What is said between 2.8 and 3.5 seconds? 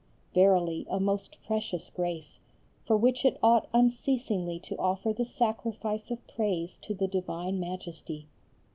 for which it